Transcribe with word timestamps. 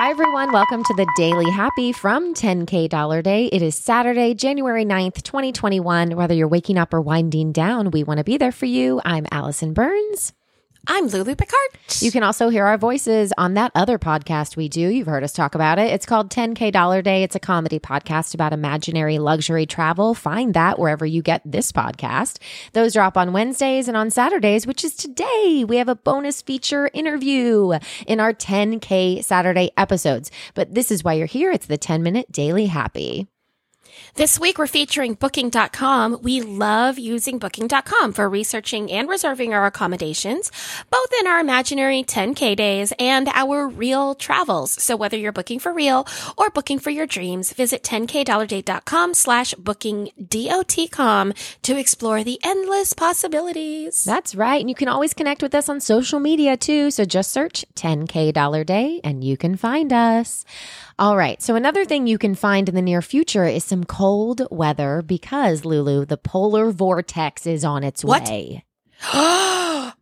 Hi, 0.00 0.08
everyone. 0.08 0.50
Welcome 0.50 0.82
to 0.82 0.94
the 0.94 1.06
Daily 1.14 1.50
Happy 1.50 1.92
from 1.92 2.32
10K 2.32 2.88
Dollar 2.88 3.20
Day. 3.20 3.50
It 3.52 3.60
is 3.60 3.74
Saturday, 3.74 4.32
January 4.32 4.86
9th, 4.86 5.22
2021. 5.22 6.16
Whether 6.16 6.32
you're 6.32 6.48
waking 6.48 6.78
up 6.78 6.94
or 6.94 7.02
winding 7.02 7.52
down, 7.52 7.90
we 7.90 8.02
want 8.02 8.16
to 8.16 8.24
be 8.24 8.38
there 8.38 8.50
for 8.50 8.64
you. 8.64 9.02
I'm 9.04 9.26
Allison 9.30 9.74
Burns. 9.74 10.32
I'm 10.86 11.06
Lulu 11.06 11.34
Picard. 11.36 11.70
You 12.00 12.10
can 12.10 12.22
also 12.22 12.48
hear 12.48 12.64
our 12.64 12.78
voices 12.78 13.32
on 13.36 13.54
that 13.54 13.70
other 13.74 13.98
podcast 13.98 14.56
we 14.56 14.68
do. 14.68 14.80
You've 14.80 15.06
heard 15.06 15.22
us 15.22 15.32
talk 15.32 15.54
about 15.54 15.78
it. 15.78 15.92
It's 15.92 16.06
called 16.06 16.30
10K 16.30 16.72
Dollar 16.72 17.02
Day. 17.02 17.22
It's 17.22 17.36
a 17.36 17.40
comedy 17.40 17.78
podcast 17.78 18.32
about 18.34 18.52
imaginary 18.52 19.18
luxury 19.18 19.66
travel. 19.66 20.14
Find 20.14 20.54
that 20.54 20.78
wherever 20.78 21.04
you 21.04 21.22
get 21.22 21.42
this 21.44 21.70
podcast. 21.70 22.38
Those 22.72 22.94
drop 22.94 23.16
on 23.16 23.32
Wednesdays 23.32 23.88
and 23.88 23.96
on 23.96 24.10
Saturdays, 24.10 24.66
which 24.66 24.82
is 24.82 24.94
today. 24.96 25.64
We 25.68 25.76
have 25.76 25.88
a 25.88 25.94
bonus 25.94 26.40
feature 26.40 26.90
interview 26.94 27.78
in 28.06 28.18
our 28.18 28.32
10K 28.32 29.22
Saturday 29.22 29.70
episodes. 29.76 30.30
But 30.54 30.74
this 30.74 30.90
is 30.90 31.04
why 31.04 31.12
you're 31.12 31.26
here. 31.26 31.52
It's 31.52 31.66
the 31.66 31.78
10 31.78 32.02
minute 32.02 32.32
daily 32.32 32.66
happy. 32.66 33.28
This 34.14 34.38
week 34.38 34.58
we're 34.58 34.66
featuring 34.66 35.14
Booking.com. 35.14 36.18
We 36.22 36.42
love 36.42 36.98
using 36.98 37.38
Booking.com 37.38 38.12
for 38.12 38.28
researching 38.28 38.90
and 38.90 39.08
reserving 39.08 39.54
our 39.54 39.66
accommodations, 39.66 40.50
both 40.90 41.12
in 41.20 41.26
our 41.26 41.40
imaginary 41.40 42.02
10K 42.02 42.56
days 42.56 42.92
and 42.98 43.28
our 43.28 43.68
real 43.68 44.14
travels. 44.14 44.72
So 44.82 44.96
whether 44.96 45.16
you're 45.16 45.32
booking 45.32 45.58
for 45.58 45.72
real 45.72 46.06
or 46.36 46.50
booking 46.50 46.78
for 46.78 46.90
your 46.90 47.06
dreams, 47.06 47.52
visit 47.52 47.82
10kdollarday.com 47.82 49.14
slash 49.14 49.54
booking 49.54 50.10
dot.com 50.28 51.32
to 51.62 51.78
explore 51.78 52.24
the 52.24 52.38
endless 52.42 52.92
possibilities. 52.92 54.04
That's 54.04 54.34
right. 54.34 54.60
And 54.60 54.68
you 54.68 54.74
can 54.74 54.88
always 54.88 55.14
connect 55.14 55.42
with 55.42 55.54
us 55.54 55.68
on 55.68 55.80
social 55.80 56.20
media 56.20 56.56
too. 56.56 56.90
So 56.90 57.04
just 57.04 57.32
search 57.32 57.64
10K 57.74 58.32
Dollar 58.32 58.64
Day 58.64 59.00
and 59.04 59.22
you 59.22 59.36
can 59.36 59.56
find 59.56 59.92
us. 59.92 60.44
All 61.00 61.16
right. 61.16 61.40
So 61.40 61.54
another 61.54 61.86
thing 61.86 62.06
you 62.06 62.18
can 62.18 62.34
find 62.34 62.68
in 62.68 62.74
the 62.74 62.82
near 62.82 63.00
future 63.00 63.46
is 63.46 63.64
some 63.64 63.84
cold 63.84 64.42
weather 64.50 65.00
because 65.00 65.64
Lulu, 65.64 66.04
the 66.04 66.18
polar 66.18 66.70
vortex 66.70 67.46
is 67.46 67.64
on 67.64 67.82
its 67.84 68.04
What? 68.04 68.28
way. 68.28 68.66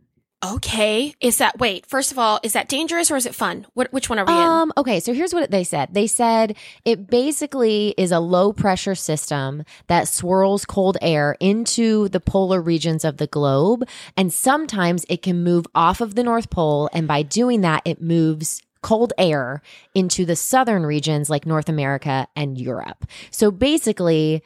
okay. 0.45 1.15
Is 1.21 1.39
that, 1.39 1.57
wait, 1.61 1.87
first 1.87 2.11
of 2.11 2.19
all, 2.19 2.41
is 2.43 2.55
that 2.55 2.69
dangerous 2.69 3.13
or 3.13 3.17
is 3.17 3.27
it 3.27 3.37
fun? 3.37 3.65
What, 3.75 3.93
which 3.93 4.11
one 4.11 4.19
are 4.19 4.25
we 4.27 4.33
in? 4.33 4.39
Um, 4.39 4.73
okay, 4.77 4.99
so 4.99 5.15
here's 5.15 5.33
what 5.33 5.53
they 5.53 5.63
said. 5.63 5.91
They 5.95 6.09
said 6.09 6.57
it 6.85 7.09
basically 7.09 7.95
is 7.97 8.11
a 8.11 8.19
low 8.19 8.53
pressure 8.53 8.97
system 8.97 9.63
that 9.87 10.09
swirls 10.09 10.65
cold 10.65 10.97
air 11.01 11.37
into 11.39 12.09
the 12.09 12.19
polar 12.19 12.61
regions 12.61 13.05
of 13.05 13.19
the 13.19 13.29
globe. 13.29 13.89
And 14.17 14.33
sometimes 14.33 15.07
it 15.09 15.23
can 15.23 15.45
move 15.45 15.65
off 15.77 16.01
of 16.01 16.17
the 16.17 16.25
North 16.25 16.51
Pole. 16.51 16.91
And 16.93 17.07
by 17.07 17.23
doing 17.23 17.61
that, 17.61 17.83
it 17.85 18.03
moves 18.03 18.63
cold 18.89 19.13
air 19.19 19.61
into 19.95 20.25
the 20.25 20.35
southern 20.35 20.87
regions 20.87 21.29
like 21.29 21.45
North 21.45 21.69
America 21.69 22.27
and 22.35 22.57
Europe. 22.57 23.05
So 23.31 23.51
basically, 23.51 24.43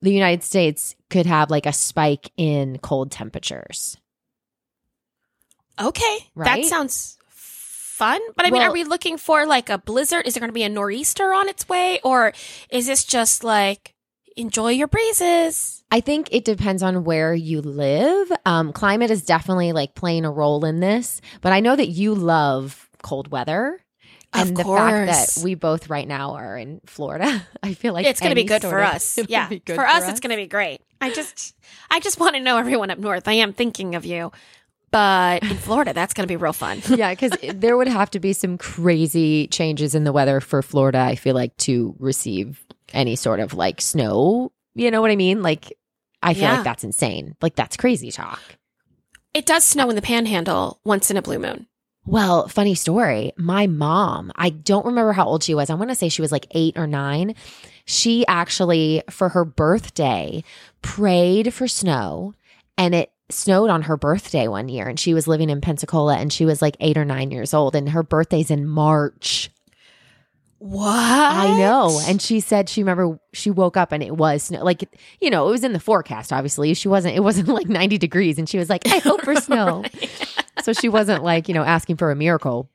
the 0.00 0.10
United 0.10 0.42
States 0.42 0.96
could 1.10 1.26
have 1.26 1.50
like 1.50 1.66
a 1.66 1.72
spike 1.74 2.30
in 2.38 2.78
cold 2.78 3.10
temperatures. 3.10 3.98
Okay. 5.78 6.18
Right? 6.34 6.62
That 6.62 6.64
sounds 6.64 7.18
fun. 7.28 8.22
But 8.36 8.46
I 8.46 8.50
mean, 8.50 8.62
Well- 8.62 8.70
are 8.70 8.72
we 8.72 8.84
looking 8.84 9.18
for 9.18 9.44
like 9.44 9.68
a 9.68 9.76
blizzard? 9.76 10.26
Is 10.26 10.32
there 10.32 10.40
going 10.40 10.48
to 10.48 10.54
be 10.54 10.62
a 10.62 10.70
nor'easter 10.70 11.34
on 11.34 11.50
its 11.50 11.68
way? 11.68 12.00
Or 12.02 12.32
is 12.70 12.86
this 12.86 13.04
just 13.04 13.44
like 13.44 13.94
enjoy 14.34 14.70
your 14.70 14.88
breezes? 14.88 15.84
I 15.90 16.00
think 16.00 16.28
it 16.32 16.46
depends 16.46 16.82
on 16.82 17.04
where 17.04 17.34
you 17.34 17.60
live. 17.60 18.32
Um, 18.46 18.72
climate 18.72 19.10
is 19.10 19.24
definitely 19.24 19.72
like 19.72 19.94
playing 19.94 20.24
a 20.24 20.30
role 20.30 20.64
in 20.64 20.80
this, 20.80 21.20
but 21.42 21.52
I 21.52 21.60
know 21.60 21.76
that 21.76 21.88
you 21.88 22.14
love 22.14 22.87
cold 23.02 23.28
weather. 23.30 23.80
Of 24.34 24.48
And 24.48 24.56
the 24.58 24.64
fact 24.64 25.06
that 25.36 25.42
we 25.44 25.54
both 25.54 25.88
right 25.88 26.06
now 26.06 26.34
are 26.34 26.56
in 26.58 26.80
Florida, 26.86 27.46
I 27.62 27.72
feel 27.74 27.94
like 27.94 28.04
it's 28.06 28.20
going 28.20 28.30
to 28.34 28.34
be 28.34 28.44
good 28.44 28.62
for 28.62 28.78
of- 28.80 28.94
us. 28.94 29.18
Yeah. 29.28 29.48
For 29.66 29.86
us, 29.86 30.08
it's 30.08 30.20
going 30.20 30.30
to 30.30 30.36
be 30.36 30.46
great. 30.46 30.80
I 31.00 31.10
just, 31.10 31.54
I 31.90 32.00
just 32.00 32.20
want 32.20 32.34
to 32.34 32.40
know 32.40 32.58
everyone 32.58 32.90
up 32.90 32.98
north. 32.98 33.26
I 33.28 33.34
am 33.34 33.52
thinking 33.52 33.94
of 33.94 34.04
you. 34.04 34.32
But 34.90 35.42
in 35.42 35.56
Florida, 35.58 35.92
that's 35.92 36.14
going 36.14 36.24
to 36.26 36.28
be 36.32 36.36
real 36.36 36.52
fun. 36.54 36.80
yeah, 36.88 37.10
because 37.10 37.32
there 37.54 37.76
would 37.76 37.88
have 37.88 38.10
to 38.12 38.20
be 38.20 38.32
some 38.32 38.56
crazy 38.58 39.46
changes 39.48 39.94
in 39.94 40.04
the 40.04 40.12
weather 40.12 40.40
for 40.40 40.62
Florida. 40.62 40.98
I 40.98 41.14
feel 41.14 41.34
like 41.34 41.54
to 41.58 41.94
receive 41.98 42.64
any 42.94 43.14
sort 43.16 43.40
of 43.40 43.52
like 43.54 43.80
snow. 43.82 44.50
You 44.74 44.90
know 44.90 45.00
what 45.02 45.10
I 45.10 45.16
mean? 45.16 45.42
Like, 45.42 45.72
I 46.22 46.32
feel 46.34 46.44
Yeah. 46.44 46.54
like 46.56 46.64
that's 46.64 46.84
insane. 46.84 47.34
Like 47.42 47.54
that's 47.54 47.76
crazy 47.76 48.10
talk. 48.10 48.40
It 49.34 49.44
does 49.44 49.64
snow 49.64 49.90
in 49.90 49.96
the 49.96 50.02
panhandle 50.02 50.80
once 50.84 51.10
in 51.10 51.16
a 51.18 51.22
blue 51.22 51.38
moon. 51.38 51.66
Well, 52.08 52.48
funny 52.48 52.74
story. 52.74 53.32
My 53.36 53.66
mom, 53.66 54.32
I 54.34 54.48
don't 54.48 54.86
remember 54.86 55.12
how 55.12 55.26
old 55.26 55.42
she 55.42 55.54
was. 55.54 55.68
I 55.68 55.74
want 55.74 55.90
to 55.90 55.94
say 55.94 56.08
she 56.08 56.22
was 56.22 56.32
like 56.32 56.46
eight 56.52 56.78
or 56.78 56.86
nine. 56.86 57.34
She 57.84 58.26
actually, 58.26 59.02
for 59.10 59.28
her 59.28 59.44
birthday, 59.44 60.42
prayed 60.80 61.52
for 61.52 61.68
snow 61.68 62.32
and 62.78 62.94
it 62.94 63.12
snowed 63.28 63.68
on 63.68 63.82
her 63.82 63.98
birthday 63.98 64.48
one 64.48 64.70
year. 64.70 64.88
And 64.88 64.98
she 64.98 65.12
was 65.12 65.28
living 65.28 65.50
in 65.50 65.60
Pensacola 65.60 66.16
and 66.16 66.32
she 66.32 66.46
was 66.46 66.62
like 66.62 66.78
eight 66.80 66.96
or 66.96 67.04
nine 67.04 67.30
years 67.30 67.52
old. 67.52 67.76
And 67.76 67.90
her 67.90 68.02
birthday's 68.02 68.50
in 68.50 68.66
March. 68.66 69.50
What? 70.60 70.88
I 70.88 71.58
know. 71.58 72.00
And 72.06 72.22
she 72.22 72.40
said 72.40 72.70
she 72.70 72.82
remember 72.82 73.20
she 73.34 73.50
woke 73.50 73.76
up 73.76 73.92
and 73.92 74.02
it 74.02 74.16
was 74.16 74.44
snow. 74.44 74.64
Like, 74.64 74.82
you 75.20 75.28
know, 75.28 75.46
it 75.46 75.50
was 75.50 75.62
in 75.62 75.74
the 75.74 75.78
forecast, 75.78 76.32
obviously. 76.32 76.72
She 76.72 76.88
wasn't, 76.88 77.16
it 77.16 77.20
wasn't 77.20 77.48
like 77.48 77.68
90 77.68 77.98
degrees. 77.98 78.38
And 78.38 78.48
she 78.48 78.56
was 78.56 78.70
like, 78.70 78.86
I 78.88 78.96
hope 78.98 79.20
for 79.20 79.36
snow. 79.40 79.84
So 80.62 80.72
she 80.72 80.88
wasn't 80.88 81.22
like, 81.22 81.48
you 81.48 81.54
know, 81.54 81.64
asking 81.64 81.96
for 81.96 82.10
a 82.10 82.16
miracle. 82.16 82.68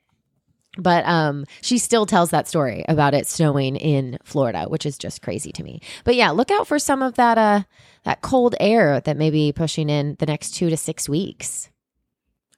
But 0.77 1.05
um, 1.05 1.45
she 1.61 1.77
still 1.77 2.07
tells 2.07 2.31
that 2.31 2.47
story 2.47 2.83
about 2.87 3.13
it 3.13 3.27
snowing 3.27 3.75
in 3.75 4.17
Florida, 4.23 4.65
which 4.67 4.87
is 4.87 4.97
just 4.97 5.21
crazy 5.21 5.51
to 5.51 5.63
me. 5.63 5.81
But 6.03 6.15
yeah, 6.15 6.31
look 6.31 6.49
out 6.49 6.65
for 6.67 6.79
some 6.79 7.03
of 7.03 7.13
that 7.15 7.37
uh 7.37 7.63
that 8.05 8.21
cold 8.21 8.55
air 8.59 8.99
that 9.01 9.17
may 9.17 9.29
be 9.29 9.51
pushing 9.51 9.89
in 9.89 10.15
the 10.19 10.25
next 10.25 10.55
two 10.55 10.69
to 10.69 10.77
six 10.77 11.07
weeks. 11.07 11.69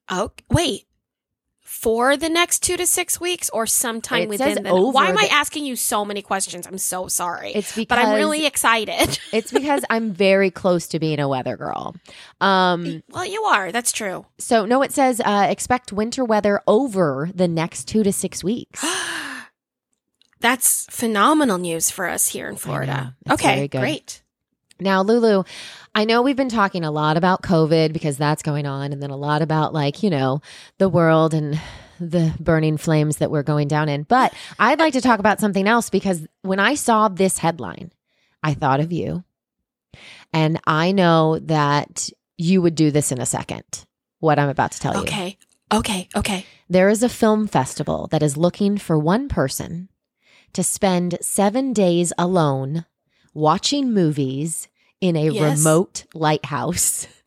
Oh, 0.09 0.31
wait. 0.49 0.85
For 1.65 2.15
the 2.15 2.29
next 2.29 2.61
two 2.61 2.77
to 2.77 2.85
six 2.85 3.19
weeks 3.19 3.49
or 3.49 3.65
sometime 3.65 4.23
It 4.23 4.29
within 4.29 4.61
the. 4.61 4.69
over 4.69 4.91
Why 4.91 5.09
am 5.09 5.17
I 5.17 5.27
asking 5.31 5.65
you 5.65 5.75
so 5.75 6.05
many 6.05 6.21
questions? 6.21 6.67
I'm 6.67 6.77
so 6.77 7.07
sorry. 7.07 7.53
It's 7.53 7.75
because 7.75 7.97
but 7.97 7.97
I'm 7.97 8.13
really 8.13 8.45
excited. 8.45 9.19
it's 9.33 9.51
because 9.51 9.83
I'm 9.89 10.13
very 10.13 10.51
close 10.51 10.87
to 10.89 10.99
being 10.99 11.19
a 11.19 11.27
weather 11.27 11.57
girl. 11.57 11.95
Um 12.39 13.01
well, 13.09 13.25
you 13.25 13.41
are. 13.43 13.71
That's 13.71 13.91
true. 13.91 14.27
So 14.37 14.65
no, 14.65 14.83
it 14.83 14.93
says 14.93 15.19
uh, 15.25 15.47
expect 15.49 15.91
winter 15.91 16.23
weather 16.23 16.61
over 16.67 17.31
the 17.33 17.47
next 17.47 17.87
two 17.87 18.03
to 18.03 18.13
six 18.13 18.43
weeks. 18.43 18.85
That's 20.39 20.85
phenomenal 20.91 21.57
news 21.57 21.89
for 21.89 22.07
us 22.07 22.27
here 22.27 22.47
in 22.47 22.57
Florida. 22.57 23.15
Okay, 23.27 23.67
great. 23.67 24.21
Now, 24.79 25.03
Lulu, 25.03 25.43
I 25.93 26.03
know 26.03 26.21
we've 26.21 26.35
been 26.35 26.49
talking 26.49 26.83
a 26.83 26.91
lot 26.91 27.15
about 27.15 27.41
COVID 27.41 27.93
because 27.93 28.17
that's 28.17 28.43
going 28.43 28.65
on, 28.65 28.91
and 28.91 29.01
then 29.01 29.09
a 29.09 29.15
lot 29.17 29.41
about 29.41 29.73
like 29.73 30.03
you 30.03 30.09
know 30.09 30.41
the 30.77 30.89
world 30.89 31.33
and 31.33 31.59
the 31.99 32.33
burning 32.39 32.77
flames 32.77 33.17
that 33.17 33.31
we're 33.31 33.43
going 33.43 33.69
down 33.69 33.87
in. 33.87 34.03
But 34.03 34.33
I'd 34.59 34.79
like 34.79 34.93
to 34.93 35.01
talk 35.01 35.19
about 35.19 35.39
something 35.39 35.67
else 35.67 35.89
because 35.89 36.27
when 36.41 36.59
I 36.59 36.75
saw 36.75 37.07
this 37.07 37.37
headline, 37.37 37.91
I 38.43 38.53
thought 38.53 38.81
of 38.81 38.91
you, 38.91 39.23
and 40.33 40.59
I 40.67 40.91
know 40.91 41.39
that 41.39 42.09
you 42.37 42.61
would 42.61 42.75
do 42.75 42.91
this 42.91 43.13
in 43.13 43.21
a 43.21 43.25
second. 43.25 43.85
What 44.19 44.39
I'm 44.39 44.49
about 44.49 44.73
to 44.73 44.79
tell 44.79 44.95
you. 44.95 45.01
Okay, 45.01 45.37
okay, 45.71 46.09
okay. 46.15 46.45
There 46.69 46.89
is 46.89 47.01
a 47.01 47.09
film 47.09 47.47
festival 47.47 48.07
that 48.07 48.23
is 48.23 48.35
looking 48.35 48.77
for 48.77 48.99
one 48.99 49.29
person 49.29 49.87
to 50.51 50.63
spend 50.63 51.17
seven 51.21 51.71
days 51.71 52.11
alone 52.17 52.85
watching 53.35 53.93
movies 53.93 54.67
in 54.99 55.15
a 55.15 55.29
Yes. 55.29 55.59
remote 55.59 56.05
lighthouse. 56.15 57.07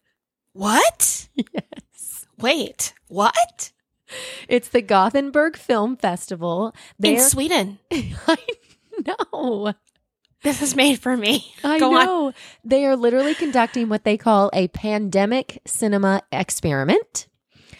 What? 0.55 1.29
Yes. 1.37 2.27
Wait, 2.41 2.93
what? 3.07 3.71
It's 4.49 4.69
the 4.71 4.83
Gothenburg 4.83 5.57
Film 5.57 5.97
Festival. 5.97 6.75
In 7.01 7.15
They're, 7.15 7.21
Sweden. 7.29 7.79
I 7.93 8.37
know. 9.07 9.73
This 10.43 10.61
is 10.61 10.75
made 10.75 10.99
for 10.99 11.17
me. 11.17 11.55
I 11.63 11.79
Go 11.79 11.95
on. 11.97 12.05
know. 12.05 12.33
They 12.65 12.85
are 12.87 12.97
literally 12.97 13.37
conducting 13.37 13.89
what 13.89 14.03
they 14.03 14.17
call 14.17 14.51
a 14.53 14.67
pandemic 14.69 15.61
cinema 15.65 16.23
experiment. 16.33 17.28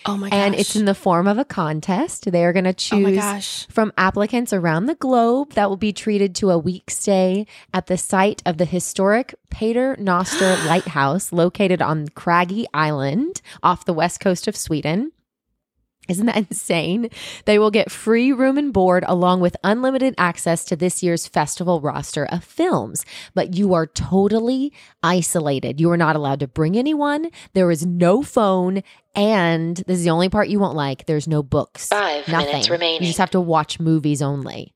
Oh 0.09 0.17
my 0.17 0.31
gosh. 0.31 0.39
And 0.39 0.55
it's 0.55 0.75
in 0.75 0.87
the 0.87 0.95
form 0.95 1.29
of 1.29 1.37
a 1.37 1.45
contest. 1.45 2.31
They 2.33 2.45
are 2.45 2.53
going 2.55 2.65
to 2.65 2.71
Oh 2.71 2.73
choose 2.73 3.17
gosh. 3.17 3.67
from 3.69 3.93
applicants 3.99 4.53
around 4.55 4.87
the 4.87 4.95
globe 4.95 5.53
that 5.53 5.69
will 5.69 5.77
be 5.77 5.93
treated 5.93 6.35
to 6.37 6.51
a 6.51 6.57
week 6.59 6.91
stay 6.91 7.47
at 7.75 7.87
the 7.89 7.99
site 7.99 8.43
of 8.47 8.57
the 8.57 8.65
historic 8.65 9.35
Pater 9.51 9.97
Noster 9.99 10.57
Lighthouse 10.67 11.31
located 11.33 11.83
on 11.83 12.09
Craggy 12.09 12.67
Island 12.73 13.43
off 13.63 13.85
the 13.85 13.93
west 13.93 14.19
coast 14.21 14.49
of 14.49 14.57
Sweden. 14.57 15.13
Isn't 16.09 16.27
that 16.27 16.37
insane? 16.51 17.11
They 17.45 17.59
will 17.59 17.71
get 17.71 17.91
free 17.91 18.33
room 18.33 18.59
and 18.59 18.73
board 18.73 19.05
along 19.07 19.41
with 19.41 19.57
unlimited 19.63 20.15
access 20.19 20.65
to 20.67 20.77
this 20.77 21.03
year's 21.03 21.27
festival 21.29 21.81
roster 21.81 22.25
of 22.27 22.43
films. 22.43 23.05
But 23.35 23.55
you 23.55 23.75
are 23.75 23.87
totally 23.87 24.73
isolated. 25.03 25.81
You 25.81 25.91
are 25.91 25.97
not 25.97 26.17
allowed 26.17 26.41
to 26.41 26.49
bring 26.49 26.77
anyone. 26.77 27.31
There 27.53 27.71
is 27.71 27.85
no 27.87 28.23
phone. 28.23 28.83
And 29.15 29.77
this 29.87 29.99
is 29.99 30.05
the 30.05 30.11
only 30.11 30.29
part 30.29 30.49
you 30.49 30.59
won't 30.59 30.77
like. 30.77 31.07
There's 31.07 31.29
no 31.29 31.43
books. 31.43 31.89
Five 31.89 32.27
nothing. 32.29 32.47
minutes 32.47 32.71
remaining. 32.71 33.03
You 33.03 33.09
just 33.09 33.19
have 33.19 33.31
to 33.31 33.41
watch 33.41 33.79
movies 33.81 34.23
only. 34.23 34.75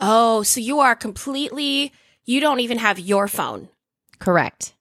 Oh, 0.00 0.42
so 0.42 0.60
you 0.60 0.80
are 0.80 0.94
completely, 0.96 1.92
you 2.24 2.40
don't 2.40 2.60
even 2.60 2.78
have 2.78 2.98
your 2.98 3.28
phone. 3.28 3.68
Correct. 4.18 4.74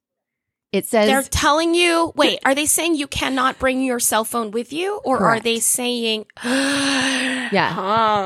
It 0.72 0.86
says 0.86 1.08
They're 1.08 1.24
telling 1.24 1.74
you, 1.74 2.14
wait, 2.16 2.40
are 2.46 2.54
they 2.54 2.68
saying 2.68 2.96
you 2.96 3.08
cannot 3.08 3.58
bring 3.58 3.82
your 3.82 4.00
cell 4.00 4.24
phone 4.24 4.52
with 4.52 4.72
you? 4.72 5.02
Or 5.04 5.18
are 5.26 5.40
they 5.40 5.60
saying, 5.60 6.26
Yeah. 6.44 7.74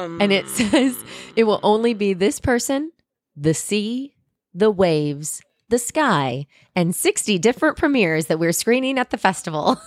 um, 0.04 0.22
And 0.22 0.34
it 0.34 0.48
says 0.50 0.98
it 1.38 1.46
will 1.46 1.62
only 1.64 1.94
be 1.94 2.14
this 2.14 2.40
person, 2.42 2.92
the 3.38 3.54
sea, 3.54 4.16
the 4.54 4.70
waves, 4.72 5.42
the 5.70 5.80
sky, 5.80 6.46
and 6.76 6.94
60 6.94 7.40
different 7.40 7.78
premieres 7.78 8.26
that 8.26 8.40
we're 8.40 8.52
screening 8.52 9.00
at 9.00 9.10
the 9.10 9.18
festival. 9.18 9.82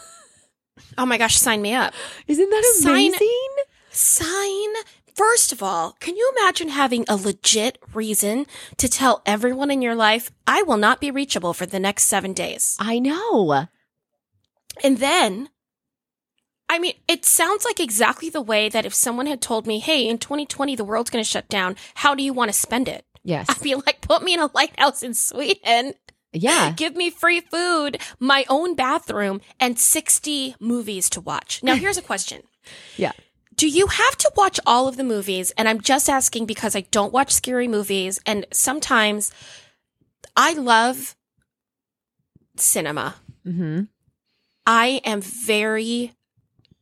oh 0.98 1.04
my 1.04 1.18
gosh, 1.18 1.36
sign 1.36 1.60
me 1.60 1.74
up. 1.74 1.92
Isn't 2.26 2.48
that 2.48 2.64
Sign- 2.78 3.08
amazing? 3.08 3.48
Sign. 3.90 4.68
First 5.16 5.50
of 5.50 5.62
all, 5.62 5.96
can 5.98 6.14
you 6.14 6.30
imagine 6.38 6.68
having 6.68 7.06
a 7.08 7.16
legit 7.16 7.78
reason 7.94 8.44
to 8.76 8.86
tell 8.86 9.22
everyone 9.24 9.70
in 9.70 9.80
your 9.80 9.94
life, 9.94 10.30
I 10.46 10.60
will 10.62 10.76
not 10.76 11.00
be 11.00 11.10
reachable 11.10 11.54
for 11.54 11.64
the 11.64 11.80
next 11.80 12.04
seven 12.04 12.34
days? 12.34 12.76
I 12.78 12.98
know. 12.98 13.66
And 14.84 14.98
then, 14.98 15.48
I 16.68 16.78
mean, 16.78 16.92
it 17.08 17.24
sounds 17.24 17.64
like 17.64 17.80
exactly 17.80 18.28
the 18.28 18.42
way 18.42 18.68
that 18.68 18.84
if 18.84 18.92
someone 18.92 19.24
had 19.26 19.40
told 19.40 19.66
me, 19.66 19.78
hey, 19.78 20.06
in 20.06 20.18
2020, 20.18 20.76
the 20.76 20.84
world's 20.84 21.08
going 21.08 21.24
to 21.24 21.30
shut 21.30 21.48
down. 21.48 21.76
How 21.94 22.14
do 22.14 22.22
you 22.22 22.34
want 22.34 22.50
to 22.50 22.52
spend 22.52 22.86
it? 22.86 23.06
Yes. 23.24 23.46
I'd 23.48 23.62
be 23.62 23.74
like, 23.74 24.02
put 24.02 24.22
me 24.22 24.34
in 24.34 24.40
a 24.40 24.50
lighthouse 24.54 25.02
in 25.02 25.14
Sweden. 25.14 25.94
Yeah. 26.34 26.72
Give 26.76 26.94
me 26.94 27.08
free 27.08 27.40
food, 27.40 27.98
my 28.20 28.44
own 28.50 28.74
bathroom, 28.74 29.40
and 29.58 29.78
60 29.78 30.56
movies 30.60 31.08
to 31.08 31.22
watch. 31.22 31.62
Now, 31.62 31.74
here's 31.74 31.96
a 31.96 32.02
question. 32.02 32.42
Yeah. 32.96 33.12
Do 33.56 33.68
you 33.68 33.86
have 33.86 34.16
to 34.18 34.30
watch 34.36 34.60
all 34.66 34.86
of 34.86 34.96
the 34.96 35.04
movies? 35.04 35.50
And 35.52 35.68
I'm 35.68 35.80
just 35.80 36.08
asking 36.08 36.46
because 36.46 36.76
I 36.76 36.82
don't 36.90 37.12
watch 37.12 37.32
scary 37.32 37.68
movies. 37.68 38.20
And 38.26 38.46
sometimes 38.52 39.32
I 40.36 40.52
love 40.52 41.16
cinema. 42.56 43.16
Mm-hmm. 43.46 43.84
I 44.66 45.00
am 45.04 45.20
very 45.20 46.12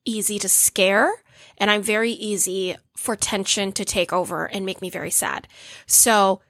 easy 0.05 0.39
to 0.39 0.49
scare 0.49 1.13
and 1.59 1.71
I'm 1.71 1.83
very 1.83 2.11
easy 2.11 2.77
for 2.97 3.15
tension 3.15 3.73
to 3.73 3.85
take 3.85 4.13
over 4.13 4.47
and 4.47 4.67
make 4.67 4.81
me 4.81 4.91
very 4.91 5.11
sad. 5.11 5.47
So 5.87 6.41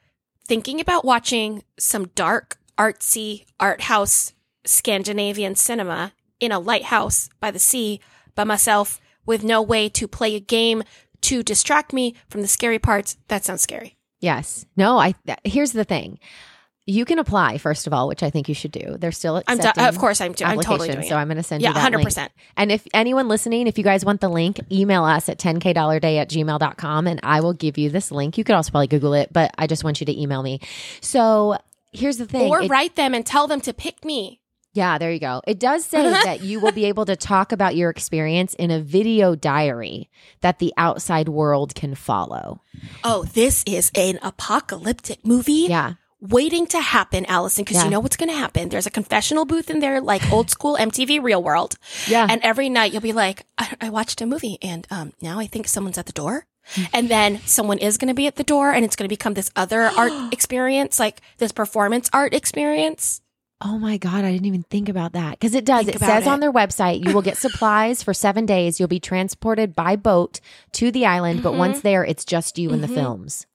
thinking 0.46 0.80
about 0.80 1.04
watching 1.04 1.64
some 1.78 2.08
dark, 2.08 2.58
artsy, 2.78 3.44
art 3.60 3.82
house 3.82 4.32
Scandinavian 4.64 5.54
cinema 5.54 6.12
in 6.40 6.52
a 6.52 6.58
lighthouse 6.58 7.28
by 7.40 7.50
the 7.50 7.58
sea 7.58 8.00
by 8.34 8.44
myself 8.44 9.00
with 9.26 9.44
no 9.44 9.60
way 9.62 9.88
to 9.90 10.06
play 10.08 10.34
a 10.34 10.40
game 10.40 10.82
to 11.22 11.42
distract 11.42 11.92
me 11.92 12.14
from 12.28 12.42
the 12.42 12.48
scary 12.48 12.78
parts, 12.78 13.16
that 13.28 13.44
sounds 13.44 13.62
scary. 13.62 13.96
Yes. 14.20 14.66
No, 14.76 14.98
I 14.98 15.12
th- 15.26 15.38
here's 15.44 15.72
the 15.72 15.84
thing. 15.84 16.18
You 16.86 17.06
can 17.06 17.18
apply 17.18 17.56
first 17.56 17.86
of 17.86 17.94
all, 17.94 18.08
which 18.08 18.22
I 18.22 18.28
think 18.28 18.46
you 18.46 18.54
should 18.54 18.72
do. 18.72 18.96
They're 18.98 19.10
still 19.12 19.42
I'm 19.46 19.56
do- 19.56 19.60
accepting 19.60 19.84
of 19.86 19.98
course 19.98 20.20
I'm, 20.20 20.32
do- 20.32 20.44
I'm 20.44 20.60
totally 20.60 20.90
doing 20.90 21.08
so 21.08 21.14
it. 21.16 21.18
I'm 21.18 21.28
going 21.28 21.38
to 21.38 21.42
send 21.42 21.62
Yeah, 21.62 21.70
you 21.70 21.74
that 21.74 21.92
100%. 21.92 22.16
link. 22.16 22.30
And 22.58 22.70
if 22.70 22.86
anyone 22.92 23.26
listening, 23.28 23.66
if 23.66 23.78
you 23.78 23.84
guys 23.84 24.04
want 24.04 24.20
the 24.20 24.28
link, 24.28 24.60
email 24.70 25.02
us 25.04 25.30
at 25.30 25.38
10kdollarday 25.38 26.18
at 26.18 26.28
gmail.com 26.28 27.06
and 27.06 27.20
I 27.22 27.40
will 27.40 27.54
give 27.54 27.78
you 27.78 27.88
this 27.88 28.10
link. 28.10 28.36
You 28.36 28.44
could 28.44 28.54
also 28.54 28.70
probably 28.70 28.88
Google 28.88 29.14
it, 29.14 29.32
but 29.32 29.50
I 29.56 29.66
just 29.66 29.82
want 29.82 30.00
you 30.00 30.06
to 30.06 30.20
email 30.20 30.42
me. 30.42 30.60
So 31.00 31.56
here's 31.92 32.18
the 32.18 32.26
thing. 32.26 32.50
Or 32.50 32.60
It- 32.62 32.70
write 32.70 32.96
them 32.96 33.14
and 33.14 33.24
tell 33.24 33.46
them 33.46 33.62
to 33.62 33.72
pick 33.72 34.04
me. 34.04 34.40
Yeah, 34.74 34.98
there 34.98 35.10
you 35.12 35.20
go. 35.20 35.40
It 35.46 35.58
does 35.58 35.84
say 35.86 36.02
that 36.24 36.42
you 36.42 36.60
will 36.60 36.72
be 36.72 36.84
able 36.84 37.06
to 37.06 37.16
talk 37.16 37.52
about 37.52 37.74
your 37.76 37.88
experience 37.90 38.52
in 38.54 38.70
a 38.70 38.80
video 38.80 39.34
diary 39.34 40.10
that 40.42 40.58
the 40.58 40.72
outside 40.76 41.28
world 41.28 41.74
can 41.74 41.94
follow. 41.94 42.60
Oh, 43.02 43.24
this 43.24 43.62
is 43.66 43.90
an 43.94 44.18
apocalyptic 44.22 45.24
movie 45.26 45.66
Yeah. 45.68 45.94
waiting 46.20 46.66
to 46.68 46.80
happen, 46.80 47.24
Allison, 47.26 47.64
because 47.64 47.78
Yeah. 47.78 47.84
you 47.84 47.90
know 47.90 48.00
what's 48.00 48.16
going 48.16 48.30
to 48.30 48.36
happen. 48.36 48.68
There's 48.68 48.86
a 48.86 48.90
confessional 48.90 49.44
booth 49.44 49.70
in 49.70 49.80
there, 49.80 50.00
like 50.00 50.30
old 50.32 50.50
school 50.50 50.76
MTV 50.76 51.22
Real 51.22 51.42
World. 51.42 51.76
Yeah. 52.06 52.26
And 52.28 52.40
every 52.42 52.68
night 52.68 52.92
you'll 52.92 53.02
be 53.02 53.12
like, 53.12 53.46
I, 53.58 53.74
I 53.80 53.88
watched 53.90 54.20
a 54.20 54.26
movie 54.26 54.58
and 54.62 54.86
um, 54.90 55.12
now 55.20 55.38
I 55.38 55.46
think 55.46 55.68
someone's 55.68 55.98
at 55.98 56.06
the 56.06 56.12
door. 56.12 56.46
And 56.94 57.10
then 57.10 57.40
someone 57.44 57.76
is 57.76 57.98
going 57.98 58.08
to 58.08 58.14
be 58.14 58.26
at 58.26 58.36
the 58.36 58.42
door 58.42 58.70
and 58.72 58.86
it's 58.86 58.96
going 58.96 59.04
to 59.06 59.12
become 59.16 59.34
this 59.34 59.50
other 59.54 59.82
art 59.82 60.12
experience, 60.32 60.98
like 60.98 61.20
this 61.36 61.52
performance 61.52 62.08
art 62.12 62.32
experience. 62.32 63.20
Oh 63.60 63.78
my 63.78 63.96
God, 63.96 64.24
I 64.24 64.32
didn't 64.32 64.46
even 64.46 64.64
think 64.64 64.88
about 64.88 65.12
that. 65.12 65.32
Because 65.38 65.54
it 65.54 65.64
does. 65.64 65.84
Think 65.86 65.96
it 65.96 66.00
says 66.00 66.26
it. 66.26 66.28
on 66.30 66.40
their 66.40 66.52
website, 66.52 67.06
you 67.06 67.14
will 67.14 67.22
get 67.22 67.36
supplies 67.38 68.02
for 68.02 68.12
seven 68.12 68.44
days. 68.46 68.78
You'll 68.78 68.88
be 68.88 69.00
transported 69.00 69.74
by 69.74 69.96
boat 69.96 70.40
to 70.72 70.90
the 70.90 71.06
island, 71.06 71.42
but 71.42 71.50
Mm-hmm. 71.50 71.58
once 71.58 71.80
there, 71.80 72.04
it's 72.04 72.24
just 72.24 72.58
you 72.58 72.70
and 72.72 72.82
the 72.82 72.88
films. 72.88 73.46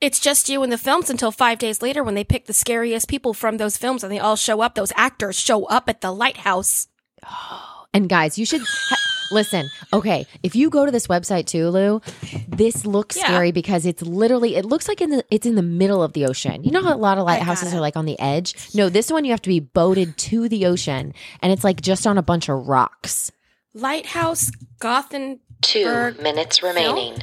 It's 0.00 0.18
just 0.20 0.48
you 0.48 0.62
and 0.62 0.72
the 0.72 0.78
films 0.78 1.10
until 1.10 1.30
five 1.30 1.58
days 1.58 1.80
later 1.82 2.02
when 2.02 2.14
they 2.14 2.24
pick 2.24 2.46
the 2.46 2.52
scariest 2.54 3.06
people 3.08 3.32
from 3.34 3.56
those 3.58 3.76
films 3.76 4.02
and 4.02 4.12
they 4.12 4.18
all 4.18 4.36
show 4.36 4.60
up. 4.62 4.74
Those 4.74 4.92
actors 4.96 5.38
show 5.38 5.64
up 5.66 5.88
at 5.88 6.00
the 6.00 6.12
lighthouse. 6.12 6.88
Oh, 7.24 7.84
And 7.94 8.08
guys, 8.08 8.38
you 8.38 8.46
should 8.46 8.62
ha- 8.62 8.96
listen. 9.30 9.68
Okay, 9.92 10.26
if 10.42 10.54
you 10.56 10.70
go 10.70 10.84
to 10.86 10.90
this 10.92 11.06
website 11.06 11.46
too, 11.46 11.68
Lou, 11.70 12.00
this 12.48 12.84
looks 12.86 13.16
Yeah. 13.16 13.24
scary 13.24 13.52
because 13.52 13.86
it's 13.86 14.02
literally 14.02 14.56
it 14.56 14.64
looks 14.64 14.88
like 14.88 15.00
in 15.00 15.10
the 15.10 15.24
it's 15.30 15.46
in 15.46 15.54
the 15.54 15.62
middle 15.62 16.02
of 16.02 16.12
the 16.12 16.26
ocean. 16.26 16.64
You 16.64 16.70
know 16.70 16.82
how 16.82 16.94
a 16.94 16.96
lot 16.96 17.18
of 17.18 17.24
lighthouses 17.24 17.72
are 17.74 17.80
like 17.80 17.96
on 17.96 18.04
the 18.06 18.18
edge? 18.20 18.54
No, 18.74 18.88
this 18.88 19.10
one 19.10 19.24
you 19.24 19.30
have 19.32 19.42
to 19.42 19.48
be 19.48 19.60
boated 19.60 20.16
to 20.18 20.48
the 20.48 20.66
ocean, 20.66 21.14
and 21.42 21.52
it's 21.52 21.64
like 21.64 21.80
just 21.80 22.06
on 22.06 22.18
a 22.18 22.22
bunch 22.22 22.48
of 22.48 22.66
rocks. 22.68 23.30
Lighthouse, 23.74 24.50
Gothenburg. 24.80 25.38
Two 25.62 26.12
minutes 26.22 26.62
remaining. 26.62 27.18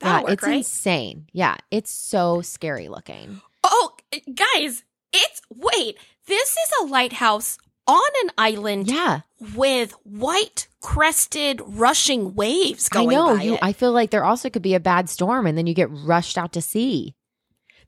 That'll 0.00 0.18
yeah, 0.18 0.22
work, 0.24 0.32
it's 0.32 0.42
right? 0.42 0.56
insane. 0.58 1.26
Yeah, 1.32 1.56
it's 1.70 1.90
so 1.90 2.40
scary 2.42 2.88
looking. 2.88 3.40
Oh, 3.64 3.92
guys, 4.34 4.84
it's 5.12 5.40
wait. 5.50 5.96
This 6.26 6.50
is 6.50 6.72
a 6.82 6.84
lighthouse 6.86 7.56
on 7.88 8.10
an 8.24 8.30
island 8.38 8.88
Yeah, 8.88 9.20
with 9.56 9.92
white 10.04 10.68
crested 10.80 11.60
rushing 11.64 12.34
waves 12.34 12.88
I 12.92 12.94
going 12.94 13.16
know. 13.16 13.36
by 13.36 13.42
You, 13.42 13.54
it. 13.54 13.60
I 13.62 13.72
feel 13.72 13.90
like 13.92 14.10
there 14.10 14.24
also 14.24 14.50
could 14.50 14.62
be 14.62 14.74
a 14.74 14.80
bad 14.80 15.08
storm, 15.08 15.46
and 15.46 15.56
then 15.58 15.66
you 15.66 15.74
get 15.74 15.88
rushed 15.90 16.36
out 16.38 16.52
to 16.52 16.60
sea. 16.62 17.14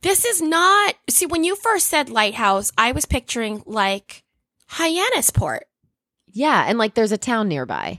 this 0.02 0.24
is 0.24 0.40
not. 0.42 0.94
See, 1.08 1.26
when 1.26 1.44
you 1.44 1.54
first 1.54 1.86
said 1.88 2.08
lighthouse, 2.08 2.72
I 2.78 2.92
was 2.92 3.04
picturing 3.06 3.62
like 3.66 4.24
Hyannisport. 4.70 5.60
Yeah, 6.32 6.64
and 6.66 6.78
like 6.78 6.94
there's 6.94 7.12
a 7.12 7.18
town 7.18 7.48
nearby. 7.48 7.98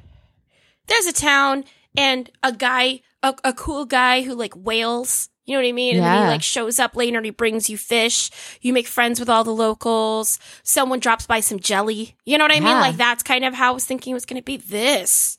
There's 0.88 1.06
a 1.06 1.14
town 1.14 1.66
and 1.96 2.30
a 2.42 2.52
guy, 2.52 3.02
a, 3.22 3.36
a 3.44 3.54
cool 3.54 3.86
guy 3.86 4.22
who 4.24 4.34
like 4.34 4.54
whales. 4.56 5.30
You 5.46 5.56
know 5.56 5.62
what 5.64 5.70
I 5.70 5.72
mean? 5.72 5.96
And 5.96 6.06
then 6.06 6.14
he 6.24 6.28
like 6.30 6.44
shows 6.44 6.80
up 6.80 6.96
later 6.96 7.18
and 7.18 7.26
he 7.26 7.32
brings 7.32 7.70
you 7.70 7.78
fish. 7.78 8.30
You 8.62 8.74
make 8.74 8.88
friends 8.88 9.20
with 9.20 9.30
all 9.30 9.44
the 9.44 9.54
locals. 9.54 10.40
Someone 10.64 11.00
drops 11.00 11.26
by 11.26 11.40
some 11.40 11.60
jelly. 11.60 12.16
You 12.26 12.38
know 12.38 12.44
what 12.46 12.52
I 12.52 12.60
mean? 12.60 12.74
Like 12.80 12.98
that's 12.98 13.24
kind 13.24 13.44
of 13.44 13.54
how 13.54 13.72
I 13.72 13.74
was 13.74 13.86
thinking 13.86 14.12
it 14.12 14.14
was 14.14 14.26
going 14.26 14.40
to 14.42 14.46
be. 14.46 14.58
This 14.58 15.38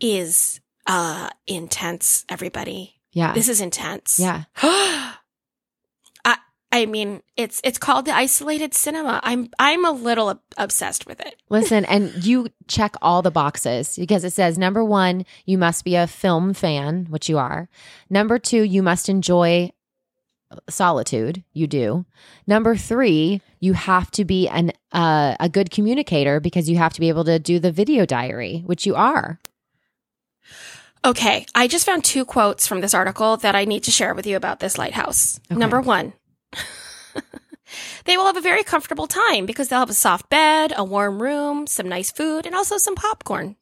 is 0.00 0.60
uh 0.86 1.30
intense, 1.46 2.24
everybody. 2.28 2.94
Yeah, 3.12 3.32
This 3.32 3.48
is 3.48 3.60
intense. 3.60 4.18
yeah. 4.20 4.44
I 6.76 6.84
mean, 6.84 7.22
it's 7.38 7.58
it's 7.64 7.78
called 7.78 8.04
the 8.04 8.14
isolated 8.14 8.74
cinema. 8.74 9.18
I'm 9.22 9.48
I'm 9.58 9.86
a 9.86 9.92
little 9.92 10.42
obsessed 10.58 11.06
with 11.06 11.20
it. 11.20 11.40
Listen, 11.48 11.86
and 11.86 12.12
you 12.22 12.48
check 12.68 12.96
all 13.00 13.22
the 13.22 13.30
boxes 13.30 13.96
because 13.96 14.24
it 14.24 14.34
says 14.34 14.58
number 14.58 14.84
one, 14.84 15.24
you 15.46 15.56
must 15.56 15.86
be 15.86 15.96
a 15.96 16.06
film 16.06 16.52
fan, 16.52 17.06
which 17.08 17.30
you 17.30 17.38
are. 17.38 17.70
Number 18.10 18.38
two, 18.38 18.62
you 18.62 18.82
must 18.82 19.08
enjoy 19.08 19.72
solitude. 20.68 21.42
You 21.54 21.66
do. 21.66 22.04
Number 22.46 22.76
three, 22.76 23.40
you 23.58 23.72
have 23.72 24.10
to 24.10 24.26
be 24.26 24.46
an 24.46 24.72
uh, 24.92 25.34
a 25.40 25.48
good 25.48 25.70
communicator 25.70 26.40
because 26.40 26.68
you 26.68 26.76
have 26.76 26.92
to 26.92 27.00
be 27.00 27.08
able 27.08 27.24
to 27.24 27.38
do 27.38 27.58
the 27.58 27.72
video 27.72 28.04
diary, 28.04 28.64
which 28.66 28.84
you 28.84 28.94
are. 28.96 29.40
Okay, 31.06 31.46
I 31.54 31.68
just 31.68 31.86
found 31.86 32.04
two 32.04 32.26
quotes 32.26 32.66
from 32.66 32.82
this 32.82 32.92
article 32.92 33.38
that 33.38 33.54
I 33.54 33.64
need 33.64 33.84
to 33.84 33.90
share 33.90 34.14
with 34.14 34.26
you 34.26 34.36
about 34.36 34.60
this 34.60 34.76
lighthouse. 34.76 35.40
Okay. 35.50 35.58
Number 35.58 35.80
one, 35.80 36.12
they 38.04 38.16
will 38.16 38.26
have 38.26 38.36
a 38.36 38.40
very 38.40 38.62
comfortable 38.62 39.06
time 39.06 39.46
because 39.46 39.68
they'll 39.68 39.80
have 39.80 39.90
a 39.90 39.94
soft 39.94 40.28
bed, 40.30 40.72
a 40.76 40.84
warm 40.84 41.22
room, 41.22 41.66
some 41.66 41.88
nice 41.88 42.10
food, 42.10 42.46
and 42.46 42.54
also 42.54 42.76
some 42.78 42.94
popcorn. 42.94 43.56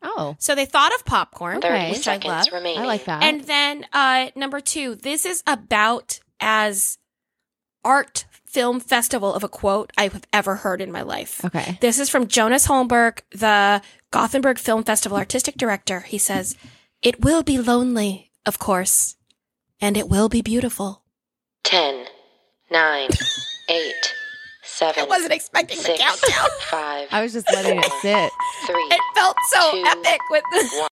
Oh, 0.00 0.36
So 0.38 0.54
they 0.54 0.64
thought 0.66 0.94
of 0.94 1.04
popcorn, 1.04 1.58
Okay. 1.58 1.68
Thirty 1.68 1.90
which 1.98 2.06
I 2.08 2.12
love. 2.14 2.22
seconds 2.44 2.52
remaining. 2.52 2.82
I 2.82 2.86
like 2.86 3.04
that. 3.06 3.22
And 3.22 3.42
then 3.44 3.84
uh, 3.92 4.30
number 4.36 4.60
two, 4.60 4.94
this 4.94 5.24
is 5.24 5.42
about 5.46 6.20
as 6.40 6.98
art 7.84 8.26
film 8.46 8.78
festival 8.80 9.34
of 9.34 9.42
a 9.44 9.48
quote 9.48 9.92
I've 9.98 10.22
ever 10.32 10.56
heard 10.56 10.80
in 10.80 10.92
my 10.92 11.02
life. 11.02 11.44
Okay. 11.44 11.78
This 11.80 11.98
is 11.98 12.08
from 12.08 12.28
Jonas 12.28 12.66
Holmberg, 12.66 13.20
the 13.32 13.82
Gothenburg 14.12 14.58
Film 14.58 14.84
Festival 14.84 15.18
artistic 15.18 15.56
director. 15.56 16.00
He 16.00 16.18
says, 16.18 16.56
It 17.02 17.22
will 17.24 17.42
be 17.42 17.58
lonely, 17.58 18.30
of 18.46 18.58
course, 18.58 19.16
and 19.80 19.96
it 19.96 20.08
will 20.08 20.28
be 20.28 20.42
beautiful. 20.42 21.02
10, 21.64 22.06
9, 22.70 23.08
8, 23.70 23.92
7, 24.62 25.02
I 25.02 25.06
wasn't 25.06 25.32
expecting 25.32 25.78
the 25.78 25.84
6, 25.84 26.00
countdown. 26.00 26.48
5, 26.70 27.08
I 27.10 27.22
was 27.22 27.32
just 27.32 27.46
letting 27.52 27.78
it 27.78 27.92
sit. 28.02 28.30
3, 28.66 28.74
It 28.76 29.00
felt 29.14 29.36
so 29.50 29.70
Two. 29.72 29.82
epic 29.86 30.20
with 30.30 30.44
the. 30.52 30.88